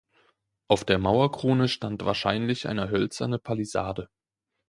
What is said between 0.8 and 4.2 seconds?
der Mauerkrone stand wahrscheinlich eine hölzerne Palisade.